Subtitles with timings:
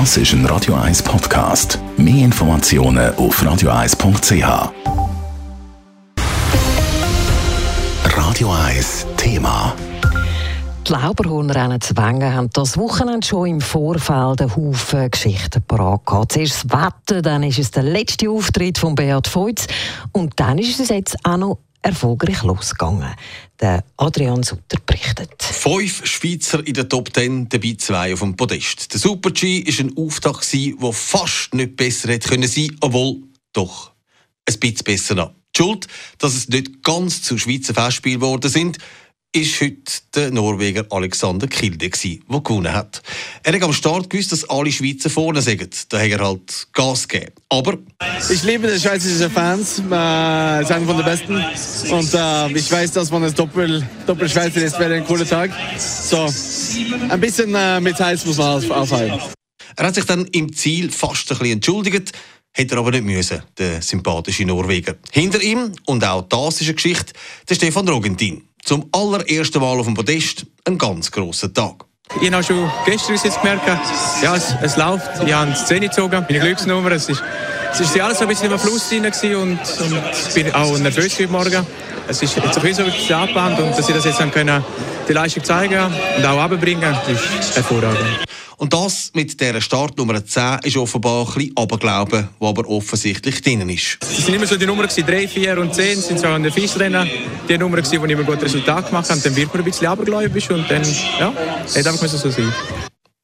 [0.00, 1.78] Das ist ein Radio 1 Podcast.
[1.96, 4.72] Mehr Informationen auf radio1.ch.
[8.04, 9.72] Radio 1 Thema.
[10.84, 16.32] Die Lauberhornrennen zu Wengen haben das Wochenende schon im Vorfeld einen Haufen Geschichten gehabt.
[16.32, 19.68] Zuerst das Wetter, dann ist es der letzte Auftritt von Beat Feutz
[20.10, 23.14] und dann ist es jetzt auch noch erfolgreich losgegangen.
[23.60, 25.42] Der Adrian Sutter berichtet.
[25.42, 28.92] Fünf Schweizer in der Top Ten, dabei zwei auf dem Podest.
[28.92, 33.92] Der Super-G war ein Auftakt, der fast nicht besser hätte können sein, obwohl doch
[34.48, 35.32] ein bisschen besser noch.
[35.56, 35.86] Die Schuld,
[36.18, 38.78] dass es nicht ganz zu Schweizer Festspiel geworden sind,
[39.34, 43.02] ist heute der Norweger Alexander Kilde der gewonnen hat.
[43.42, 45.92] Er hat am Start gewusst, dass alle Schweizer vorne sind.
[45.92, 47.32] Da hat er halt Gas gegeben.
[47.48, 47.78] Aber...
[48.30, 49.80] Ich liebe die schweizerischen Fans.
[49.80, 51.34] Äh, ist einer von den besten.
[51.90, 55.50] Und äh, ich weiß, dass man als Doppel, Doppelschweizer ist, wäre ein cooler Tag.
[55.78, 56.32] So,
[57.08, 59.20] ein bisschen äh, mit Heiz muss man aufhalten.
[59.76, 62.12] Er hat sich dann im Ziel fast ein bisschen entschuldigt.
[62.52, 64.94] Hätte er aber nicht müssen, der sympathische Norweger.
[65.10, 67.12] Hinter ihm, und auch das ist eine Geschichte,
[67.48, 68.44] der Stefan Rogentin.
[68.64, 71.84] Zum allerersten Mal auf dem Podest ein ganz grosser Tag.
[72.22, 73.66] Ich habe schon gestern jetzt gemerkt,
[74.22, 75.22] ja, es, es läuft.
[75.26, 76.90] Ich habe die Szene gezogen, meine Glücksnummer.
[76.92, 77.22] Es ist,
[77.72, 81.30] es ist alles ein bisschen im Fluss drin und, und ich bin auch nervös heute
[81.30, 81.66] Morgen.
[82.08, 84.64] Es ist jetzt ein bisschen so angebahnt und dass ich das jetzt können,
[85.08, 88.24] die Leistung zeigen und auch abbringen, ist hervorragend.
[88.56, 93.68] Und das mit dieser Startnummer 10 ist offenbar ein bisschen Aberglauben, der aber offensichtlich drin
[93.68, 93.98] ist.
[94.02, 97.08] Es sind immer so die Nummern 3, 4 und 10, sind so an der Fischrennen
[97.48, 99.22] die Nummern, die immer gute Resultate gemacht haben.
[99.22, 100.82] Dann wird man ein bisschen abergläubisch und dann,
[101.18, 101.32] ja,
[101.74, 102.52] hätte einfach so sein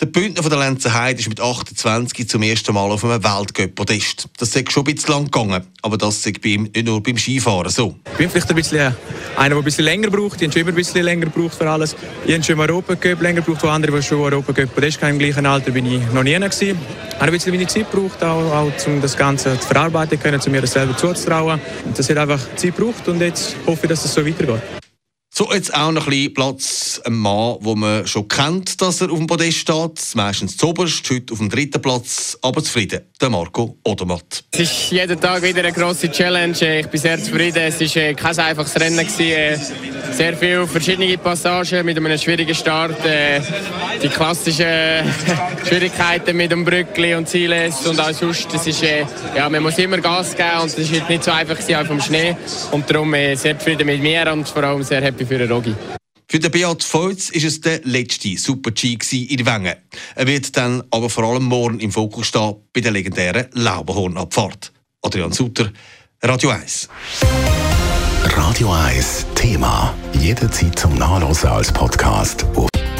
[0.00, 4.28] der Bündner von der Lenzerheide ist mit 28 zum ersten Mal auf einem Weltcup-Podest.
[4.38, 7.18] Das ist schon ein bisschen lang gegangen, aber das ist bei ihm nicht nur beim
[7.18, 7.96] Skifahren so.
[8.12, 8.94] Ich bin vielleicht ein bisschen
[9.36, 10.40] einer, der ein bisschen länger braucht.
[10.40, 11.96] Ich habe schon immer ein bisschen länger gebraucht für alles.
[12.24, 15.72] Ich habe schon im Europacup länger gebraucht, wo andere, die schon Europacup-Podest im gleichen Alter
[15.72, 16.78] bin ich noch nie gewesen.
[17.08, 20.40] Ich habe ein bisschen meine Zeit gebraucht, auch, auch um das Ganze zu verarbeiten können,
[20.40, 21.60] um mir das selber zuzutrauen.
[21.96, 24.62] Das hat einfach Zeit gebraucht und jetzt hoffe ich, dass es so weitergeht.
[25.38, 27.00] So, jetzt auch noch ein bisschen Platz.
[27.04, 30.16] Ein Mann, wo man schon kennt, dass er auf dem Podest steht.
[30.16, 32.36] Meistens zuoberst, heute auf dem dritten Platz.
[32.42, 34.42] Aber zufrieden, der Marco Odermatt.
[34.50, 36.80] Es ist jeden Tag wieder eine grosse Challenge.
[36.80, 37.62] Ich bin sehr zufrieden.
[37.62, 38.98] Es war äh, kein einfaches Rennen.
[38.98, 39.56] Äh,
[40.10, 42.98] sehr viele verschiedene Passagen mit einem schwierigen Start.
[43.06, 43.40] Äh,
[44.02, 44.66] die klassischen
[45.68, 48.52] Schwierigkeiten mit dem Brückli und Zieless und auch sonst.
[48.52, 51.86] Das ist, ja, man muss immer Gas geben und es ist nicht so einfach auf
[51.86, 52.36] dem Schnee.
[52.72, 55.74] Und darum sehr zufrieden mit mir und vor allem sehr happy für den Rogi.
[56.30, 58.96] Für den Beat Feutz war es der letzte Super-G
[59.30, 59.76] in Wengen.
[60.14, 64.72] Er wird dann aber vor allem morgen im Fokus stehen bei der legendären Lauberhornabfahrt.
[65.02, 65.72] Adrian Sutter,
[66.22, 66.88] Radio 1.
[68.24, 69.94] Radio 1 Thema.
[70.20, 72.68] Jederzeit zum Nachlesen als Podcast auf